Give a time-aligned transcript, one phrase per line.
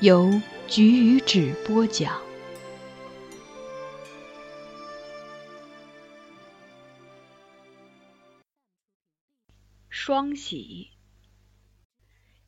[0.00, 0.30] 由
[0.68, 2.22] 菊与纸播讲。
[9.88, 10.90] 双喜。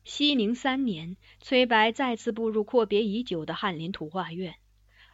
[0.05, 4.55] 熙宁三年，崔白再次步入阔别已久的翰林图画院，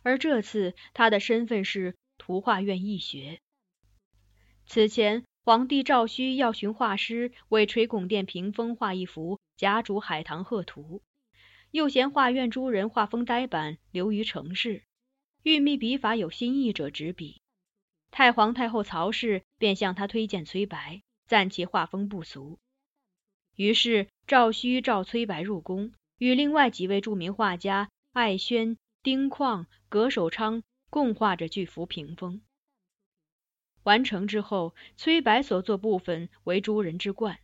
[0.04, 3.40] 而这次他的身份是图画院义学。
[4.68, 11.02] 此前，皇帝赵顼要寻画师为垂拱殿屏风画一幅《贾主海棠鹤图》。
[11.78, 14.82] 又嫌画院诸人画风呆板，流于城市，
[15.44, 17.40] 欲觅笔法有新意者执笔。
[18.10, 22.58] 太皇太后曹氏便向他推荐崔白，赞其画风不俗。
[23.56, 32.42] 于是赵顼召崔白入宫，与另外几位著名画家艾轩、丁况、葛守昌共画着巨幅屏风。
[33.84, 37.38] 完成之后，崔白所作部分为诸人之冠。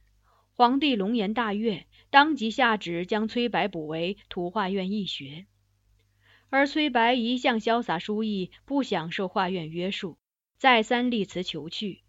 [0.56, 5.48] 皇帝龙颜大悦，当即下旨将崔白补为图画院义学。
[6.50, 10.20] 而崔白一向潇洒疏逸，不享受画院约束，
[10.60, 12.04] 再三力辞求去。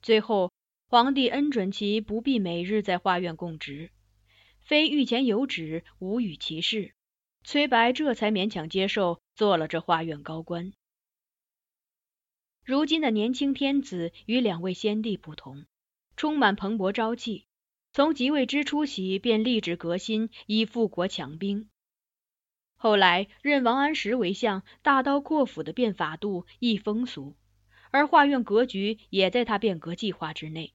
[0.00, 0.50] 最后，
[0.86, 3.90] 皇帝恩准其不必每日在画院供职，
[4.62, 6.94] 非御前有旨，无与其事。
[7.44, 10.72] 崔白这才勉强接受，做了这画院高官。
[12.64, 15.66] 如今的年轻天子与两位先帝不同，
[16.16, 17.44] 充满蓬勃朝气。
[17.94, 21.68] 从即位之初起，便立志革新，以富国强兵。
[22.74, 27.36] 后来任王安石为相，大刀阔斧的变法度、易风俗，
[27.90, 30.72] 而画院格局也在他变革计划之内。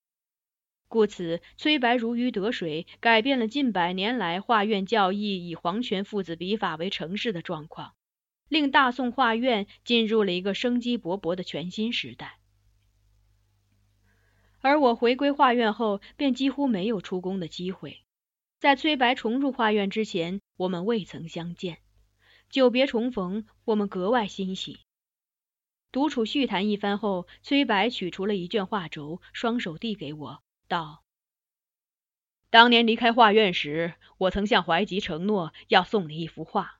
[0.87, 7.95] 故此，崔白如鱼得水，改变了近百年来画院教义以皇权父子笔法为城市的状况，
[8.47, 12.37] 令大宋画院进入了一个生机勃勃的全新时代。
[14.61, 18.01] 而我回归画院后，便几乎没有出宫的机会。
[18.59, 21.77] 在崔白重入画院之前，我们未曾相见。
[22.49, 24.79] 久别重逢，我们格外欣喜。
[25.91, 31.03] 独处叙谈一番后，崔白取出了一卷画轴，双手递给我，道
[32.49, 36.79] ：“当年离开画院时，我曾向怀吉承诺要送你一幅画。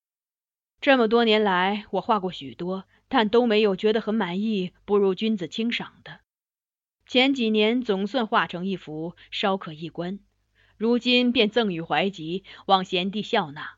[0.81, 6.19] 这么多年来，我画过许多，但都没有觉得很满意、不如君子清赏的。”
[7.07, 10.19] 前几年总算画成一幅，稍可一观。
[10.75, 13.77] 如今便赠与怀吉，望贤弟笑纳。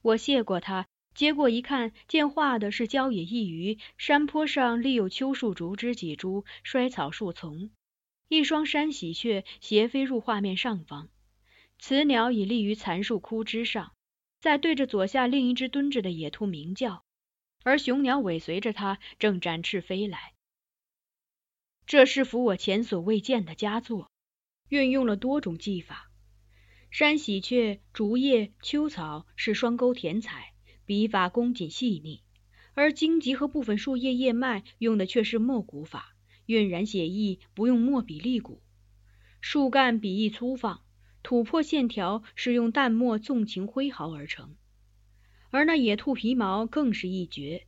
[0.00, 7.70] 我谢过他，接过一看，见画的是郊野一隅，山坡上立有秋树竹枝几株，衰草树丛。
[8.28, 11.10] 一双山喜鹊斜飞入画面上方，
[11.78, 13.92] 雌鸟已立于残树枯枝上，
[14.40, 17.04] 在对着左下另一只蹲着的野兔鸣叫，
[17.64, 20.32] 而雄鸟尾随着它，正展翅飞来。
[21.86, 24.10] 这是幅我前所未见的佳作，
[24.68, 26.10] 运用了多种技法。
[26.90, 30.52] 山喜鹊、竹叶、秋草是双钩填彩，
[30.84, 32.24] 笔法工谨细腻；
[32.74, 36.16] 而荆棘和部分树叶叶脉用的却是墨骨法，
[36.46, 38.60] 晕染写意，不用墨笔立骨。
[39.40, 40.82] 树干笔意粗放，
[41.22, 44.56] 土破线条是用淡墨纵情挥毫而成。
[45.50, 47.64] 而那野兔皮毛更是一绝，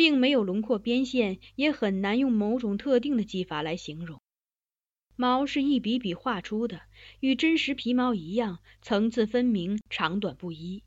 [0.00, 4.18] 并没有轮廓边线，也很难用某种特定的技法来形容。
[5.14, 6.80] 毛是一笔笔画出的，
[7.20, 10.82] 与真实皮毛一样，层次分明，长短不一。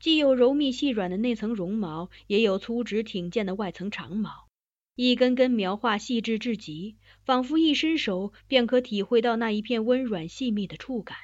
[0.00, 4.48] 既有柔密细软的内层绒毛，也有粗直挺健的外层长毛，
[4.94, 6.96] 一根根描画细致至极，
[7.26, 11.18] 仿佛一伸手便可体会到那一片温软细密的触感。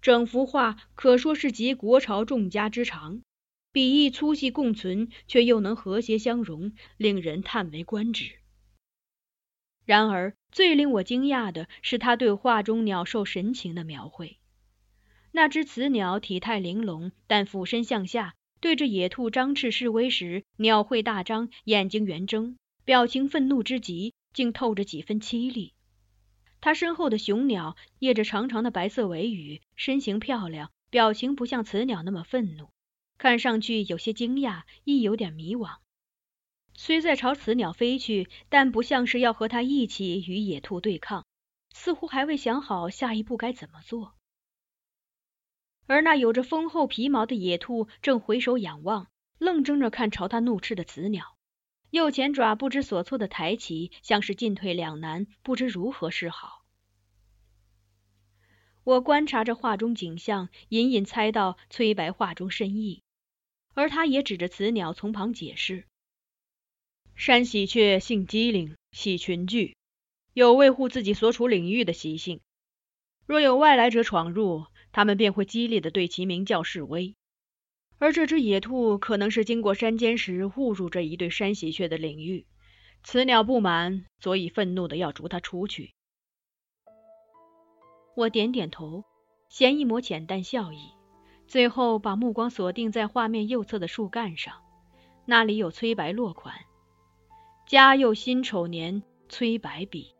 [0.00, 3.20] 整幅画可说是集国朝众家之长，
[3.72, 8.32] 笔意粗细共存，却又能和谐相融，令人叹为观止。
[9.84, 14.38] 然而，最令我惊讶的是他对画中鸟兽神情的描绘。
[15.32, 25.74] 那只雌鸟体态玲珑，但俯身向下，对着野兔张翅示威时，鸟喙大张，眼睛圆睁，表情愤怒之极，竟透着几分凄厉。
[26.60, 32.68] 它身后的雄鸟曳着长长的白色尾羽，身形漂亮，表情不像雌鸟那么愤怒，
[33.20, 35.76] 看上去有些惊讶，亦有点迷惘。
[36.72, 41.26] 虽在朝雌鸟飞去，但不像是要和它一起与野兔对抗，
[41.70, 44.14] 似乎还未想好下一步该怎么做。
[45.86, 51.36] 而那有着丰厚皮毛的野兔正回首仰望，愣怔着看朝他怒斥的雌鸟，
[51.90, 56.64] 右前爪不知所措的抬起，像是进退两难，不知如何是好。
[58.82, 63.02] 我观察着画中景象，隐隐猜到崔白画中深意，
[63.74, 65.84] 而他也指着雌鸟从旁解释。
[67.14, 69.76] 山喜鹊性机灵，喜群聚，
[70.32, 72.40] 有维护自己所处领域的习性。
[73.26, 77.14] 若有外来者闯入，它们便会激烈的对其鸣叫示威。
[77.98, 82.46] 而这只野兔可能是经过山间时误入这一对山喜鹊的领域，
[83.02, 85.92] 雌鸟不满，所以愤怒的要逐它出去。
[88.16, 89.04] 我点点头，
[89.50, 90.78] 衔一抹浅淡笑意，
[91.50, 94.54] 最后把目光锁定在画面右侧的树干上，
[95.24, 96.54] 那里有崔白落款。
[97.66, 100.14] 嘉佑辛丑年，崔白笔。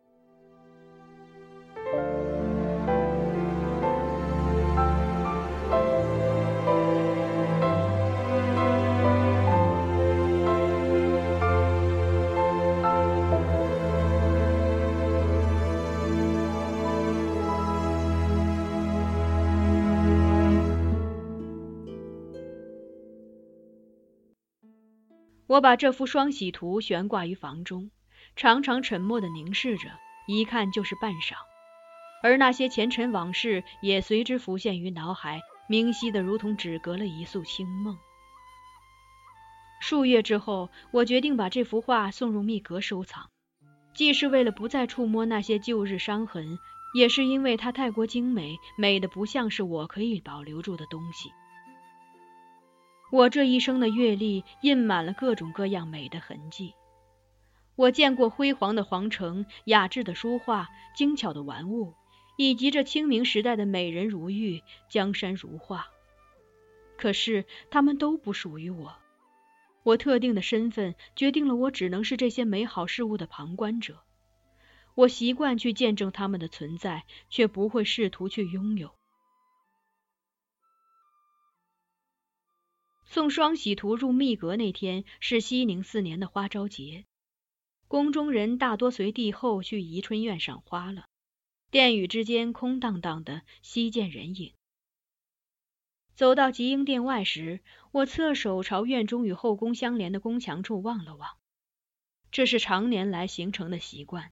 [25.50, 27.90] 我把这幅双喜图悬挂于房中，
[28.36, 29.90] 常常沉默的凝视着，
[30.28, 31.34] 一看就是半晌。
[32.22, 37.98] 而那些前尘往事也随之浮现于脑海，明晰的如同只隔了一宿清梦。
[39.80, 43.28] 数月之后，我决定把这幅画送入秘阁收藏，
[43.92, 46.60] 既是为了不再触摸那些旧日伤痕，
[46.94, 51.28] 也是因为它太过精美，美的不像是我可以保留住的东西。
[53.10, 56.74] 我这一生的阅历印满了各种各样美的痕迹。
[57.74, 61.94] 我见过辉煌的皇城、雅致的书画、精巧的玩物，
[62.36, 65.86] 以及这清明时代的美人如玉、江山如画。
[66.96, 68.94] 可是他们都不属于我。
[69.82, 74.02] 我特定的身份决定了我只能是这些美好事物的旁观者。
[74.94, 78.90] 我习惯去见证他们的存在，却不会试图去拥有。
[83.10, 87.06] 送双喜图入密阁那天是熙宁四年的花朝节，
[87.88, 91.08] 宫中人大多随帝后去宜春院赏花了，
[91.72, 94.54] 殿宇之间空荡荡的，悉见人影。
[96.14, 101.36] 走到吉英殿外时，我侧手朝院中与后宫相连的宫墙处望了望，
[102.30, 104.30] 这是常年来形成的习惯。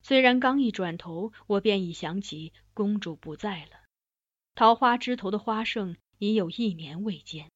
[0.00, 3.72] 虽然刚一转头，我便已想起公主不在了，
[4.54, 7.50] 桃花枝头的花盛已有一年未见。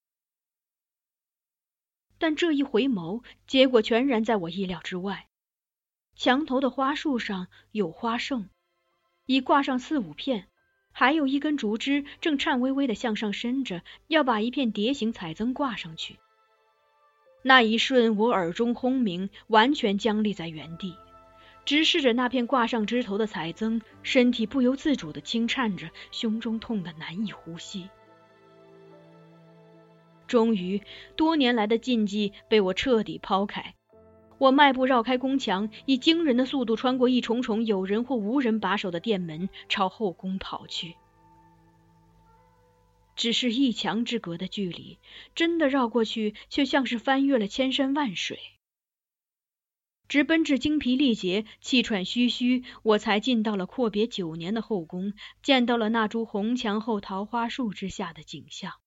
[2.21, 5.27] 但这一回眸，结果全然在我意料之外。
[6.15, 8.51] 墙头的花树上有花剩，
[9.25, 10.49] 已挂上四五片，
[10.93, 16.19] 还有一根竹枝正颤巍巍的向上伸着，要把一片蝶形彩缯挂上去。
[17.43, 20.95] 那一瞬，我耳中轰鸣，完全僵立在原地，
[21.65, 27.89] 直视着那片挂上枝头的彩缯，身体不由自主的轻颤着，胸中痛得难以呼吸。
[30.31, 30.81] 终于，
[31.17, 33.75] 多年来的禁忌被我彻底抛开。
[34.39, 40.95] 我迈步绕开宫墙，以惊人的速度穿过一重重有人或无人把守的殿门，朝后宫跑去。
[43.17, 44.99] 只是一墙之隔的距离，
[45.35, 48.39] 真的绕过去，却像是翻越了千山万水。
[50.07, 58.80] 直奔至精疲力竭、气喘吁吁，我才进到了阔别九年的后宫，见到了那株红墙后桃花树之下的景象。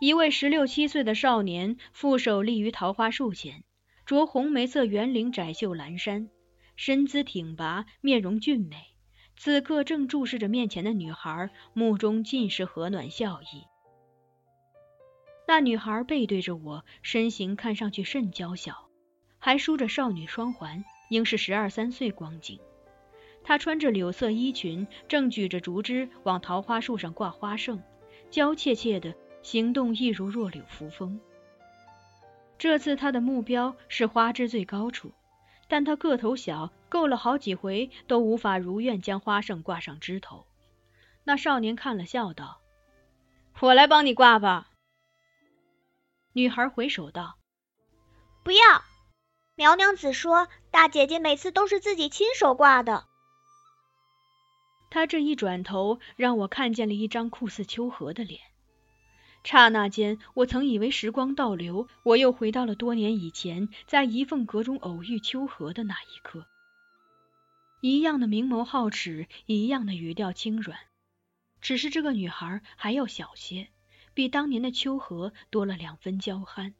[0.00, 3.64] 一位十六七岁的少年负手立于桃花树前，
[4.06, 6.30] 着红梅色圆领窄袖蓝衫，
[6.74, 8.78] 身姿挺拔，面容俊美。
[9.36, 13.66] 此刻正注视着面前的女孩，目中尽是和暖笑意。
[15.46, 18.88] 那女孩背对着我，身形看上去甚娇小，
[19.38, 22.58] 还梳着少女双环，应是十二三岁光景。
[23.44, 27.82] 她穿着柳色衣裙，正举着竹枝往桃花树上挂花胜，
[28.30, 29.14] 娇怯怯的。
[29.42, 31.20] 行动亦如弱柳扶风。
[32.58, 35.12] 这次他的目标是花枝最高处，
[35.68, 40.44] 但他个头小，够了好几回都无法如愿将花胜挂上枝头。
[41.24, 42.60] 那少年看了，笑道
[43.60, 44.70] ：“我来帮你挂吧。”
[46.32, 47.38] 女孩回首道
[48.44, 48.60] ：“不要。”
[49.56, 53.04] 苗娘子说：“大姐姐每次都是自己亲手挂的。”
[54.90, 58.40] 他这一转头，让我看见了一张酷似秋荷的脸。
[59.42, 66.46] 刹那间，我曾以为时光倒流，我又回到了多年以前，在怡凤阁中偶遇秋荷的那一刻。
[67.80, 70.78] 一样的明眸皓齿，一样的语调轻软，
[71.62, 73.68] 只是这个女孩还要小些，
[74.12, 76.74] 比当年的秋荷多了两分娇憨。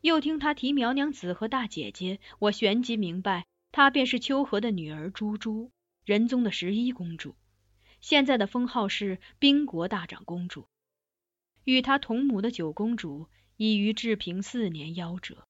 [0.00, 5.70] 又听她提苗娘子和大姐姐，我旋即明白，她便是秋荷的女儿珠珠，
[6.06, 7.36] 仁宗的十一公主。
[8.02, 10.68] 现在的封号是宾国大长公主，
[11.62, 15.46] 与她同母的九公主已于治平四年夭折。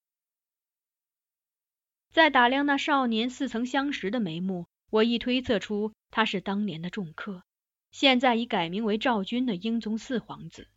[2.11, 7.43] 在打量那少年似曾相识的眉目，我亦推测出他是当年的重客，
[7.91, 10.67] 现在已改名为赵军的英宗四皇子。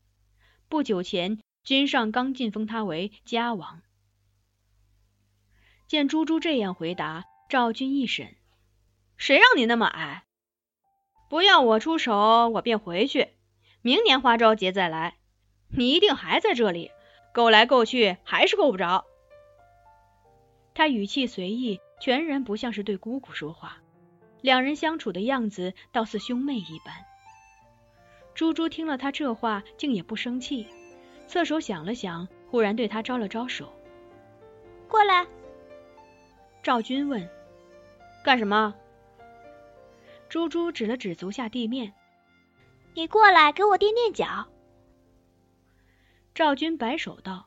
[0.68, 3.82] 不久前，君上刚晋封他为嘉王。
[5.86, 8.34] 见珠珠这样回答，赵军一审
[9.18, 10.24] ：“谁让你那么矮？”
[11.28, 13.28] 不要我出手，我便回去。
[13.82, 15.16] 明年花朝节再来，
[15.68, 16.90] 你一定还在这里，
[17.32, 19.04] 够来够去还是够不着。
[20.74, 23.78] 他语气随意，全然不像是对姑姑说话。
[24.40, 26.94] 两人相处的样子倒似兄妹一般。
[28.34, 30.68] 珠珠听了他这话，竟也不生气，
[31.26, 33.72] 侧手想了想，忽然对他招了招手
[34.88, 35.26] ：“过来。”
[36.62, 37.28] 赵军问
[38.22, 38.74] ：“干什么？”
[40.28, 41.94] 珠珠指了指足下地面，
[42.94, 44.48] 你过来给我垫垫脚。
[46.34, 47.46] 赵军摆手道：“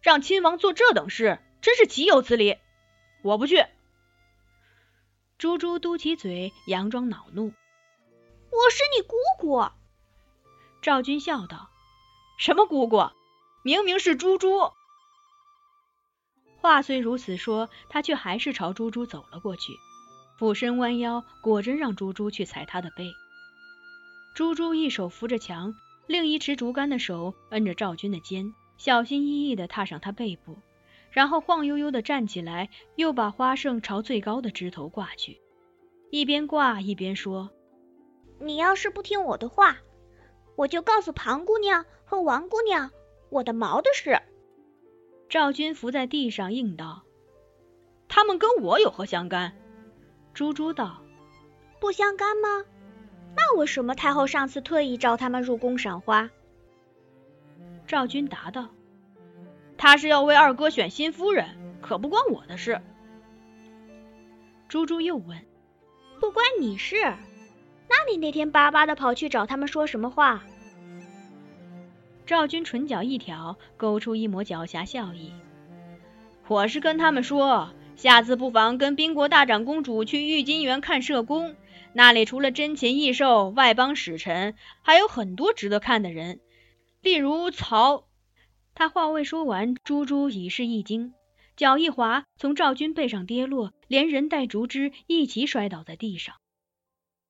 [0.00, 2.58] 让亲王做这等事，真是岂有此理！
[3.22, 3.64] 我不去。”
[5.38, 7.52] 猪猪嘟起嘴，佯装恼怒
[8.50, 9.68] ：“我是你姑姑。”
[10.82, 11.70] 赵军笑道
[12.38, 13.10] ：“什么姑姑？
[13.64, 14.70] 明明是猪猪。”
[16.60, 19.72] 话虽如此说，他却还是朝猪猪走了过去。
[20.36, 23.12] 俯身弯腰，果真让猪猪去踩他的背。
[24.34, 25.74] 猪猪一手扶着墙，
[26.06, 30.58] 另一持竹竿的手摁着赵军的肩，小心翼翼地踏上他背部，
[31.12, 35.40] 然后晃悠悠地站起来，又把花胜朝最高的枝头挂去，
[36.10, 37.50] 一边挂一边说
[38.42, 39.78] ：“你要是不听我的话，
[40.56, 42.90] 我就告诉庞姑娘和王姑娘
[43.30, 44.20] 我的毛的事。”
[45.30, 47.04] 赵军伏在地上应道
[48.08, 49.56] ：“他们跟我有何相干？”
[50.34, 51.00] 猪猪道
[51.80, 52.64] ：“不相干吗？
[53.36, 56.28] 那为什么太后上次特意召他们入宫赏花？”
[57.86, 58.70] 赵军答道
[59.78, 61.46] ：“他是要为二哥选新夫人，
[61.80, 62.80] 可不关我的事。”
[64.68, 65.38] 猪猪又问
[66.18, 66.96] ：“不关你事？
[67.88, 70.42] 那你那天巴巴的跑去找他们说什么话？”
[72.26, 75.32] 赵军唇角一挑，勾出一抹狡黠笑意
[76.48, 81.56] ：“我是跟他们说。”下次不妨跟宾国大长公主去玉金园看社宫，
[81.92, 86.40] 那里除了珍禽异兽、外邦使臣，还有很多值得看的人，
[87.00, 88.06] 例如曹。
[88.74, 91.14] 他话未说完，珠珠已是一惊，
[91.56, 96.34] 脚一滑，从赵军背上跌落，连人带竹枝一起摔倒在地上。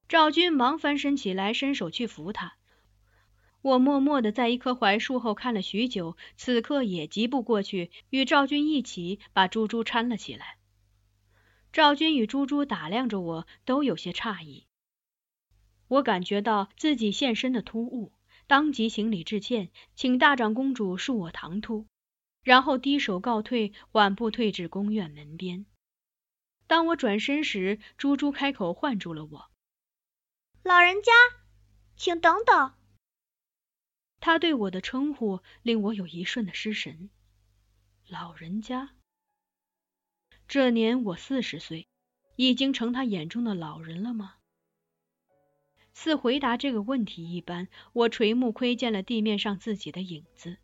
[0.09, 2.55] 赵军忙翻身起来，伸手去扶他。
[3.65, 10.59] 我默默的在一棵槐树后看了许久，此刻也疾步过去，与赵军一起把猪猪搀了起来。
[11.73, 14.67] 赵军与猪猪打量着我，都有些诧异。
[15.89, 18.13] 我感觉到自己现身的突兀，
[18.47, 21.87] 当即行礼致歉，请大长公主恕我唐突，
[22.43, 25.65] 然后低手告退，缓步退至宫院门边。
[26.67, 29.51] 当我转身时，猪猪开口唤住了我。
[30.63, 31.13] 老人家，
[31.97, 32.75] 请等等。
[34.25, 37.11] 他对我的称呼令我有一瞬的失神。
[38.09, 38.95] 老人家，
[40.49, 41.87] 这年我四十岁，
[42.37, 44.37] 已经成他眼中的老人了吗？
[45.93, 50.57] 似回答这个问题一般，我垂目窥见了地面上自己的影子，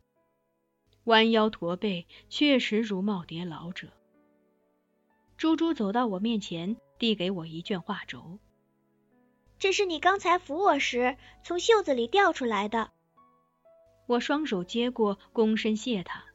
[1.03, 3.93] 弯腰驼背，确实如耄耋老者。
[5.37, 8.39] 猪猪走到我面前，递给我一卷画轴，
[9.59, 12.91] 这是你刚才扶我时从袖子里掉出来的。
[14.11, 16.25] 我双手接过，躬身谢他。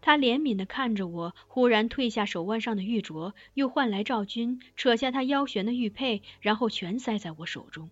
[0.00, 7.88] 他怜悯地看着我，忽然褪下手腕上的玉镯，又唤来赵军，扯下他腰悬的玉佩，然后全塞在我手中。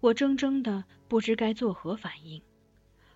[0.00, 2.40] 我怔怔的，不知该作何反应。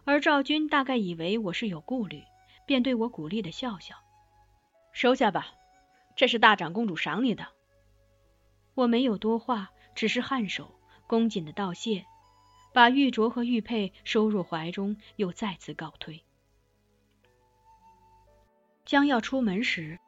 [0.05, 2.23] 而赵军大概以为我是有顾虑，
[2.67, 3.95] 便对我鼓励的笑笑
[4.93, 5.47] ：“收下吧，
[6.15, 7.49] 这是大长公主赏你的。”
[8.77, 12.05] 我没有多话，只是颔首，恭谨的道谢。
[12.73, 16.23] 把玉镯和玉佩收入怀中，又再次告退。
[18.85, 19.99] 将要出门时，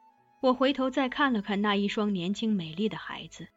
[0.41, 3.47] 我回头再看了看那一双年轻美丽的孩子，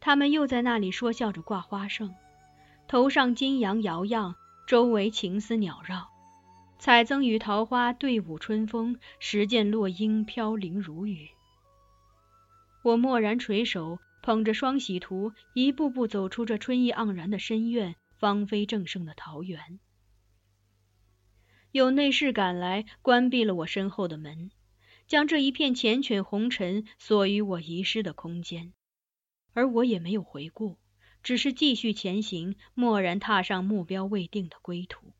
[0.00, 2.14] 他们又在那里说笑着挂花生，
[2.88, 4.34] 头上金阳摇漾，
[4.66, 6.08] 周围情丝鸟绕，
[6.78, 11.28] 彩增与桃花对舞春风，时见落英飘零如雨。
[12.82, 17.94] 我蓦然垂首，捧着双喜图，一步步走出这春意盎然的深院。
[18.22, 19.80] 芳菲正盛的桃源，
[21.72, 24.52] 有内侍赶来，关闭了我身后的门，
[25.08, 28.74] 将这一片缱绻红尘锁于我遗失的空间。
[29.54, 30.78] 而我也没有回顾，
[31.24, 35.12] 只是继续前行，蓦然踏上目标未定的归途。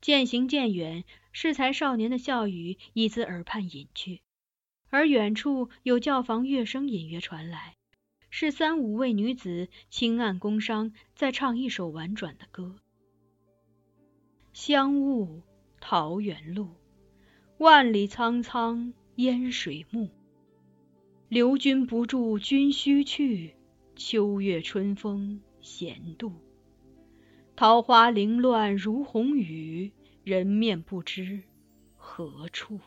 [0.00, 4.22] 渐行渐远，适才少年的笑语已自耳畔隐去，
[4.88, 7.76] 而远处有教坊乐声隐约传来。
[8.30, 12.76] 是三五位女子轻按宫商，在唱一首婉转的歌。
[14.52, 15.42] 香雾
[15.80, 16.68] 桃源路，
[17.58, 20.10] 万里苍苍烟水暮。
[21.28, 23.54] 留君不住，君须去。
[23.98, 26.32] 秋月春风闲度，
[27.56, 29.90] 桃花零乱如红雨，
[30.22, 31.42] 人面不知
[31.96, 32.78] 何处。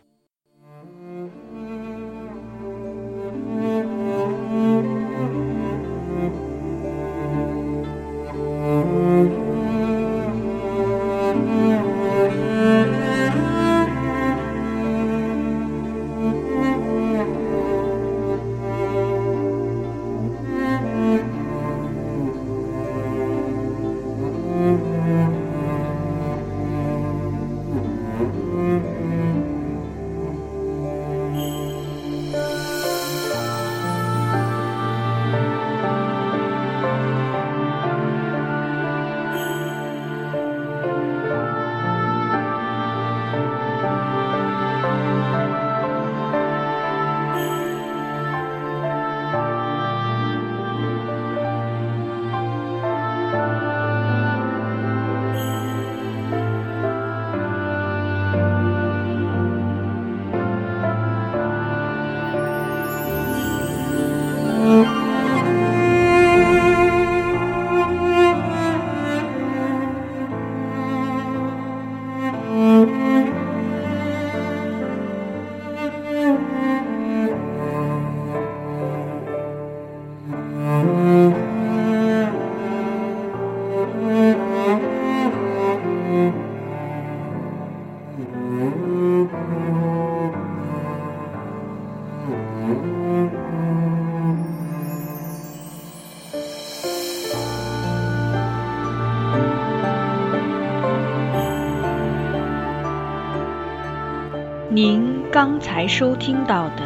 [104.72, 106.84] 您刚才收听到的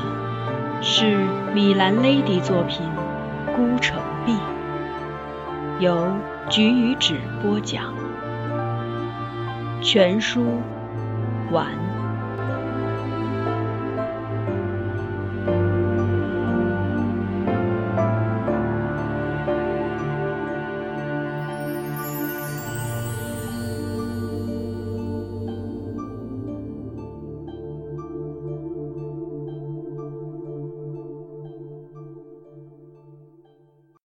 [0.82, 1.18] 是
[1.54, 2.88] 米兰 Lady 作品
[3.54, 4.32] 《孤城闭》，
[5.80, 6.08] 由
[6.50, 7.94] 菊与纸播讲，
[9.82, 10.62] 全书
[11.52, 11.93] 完。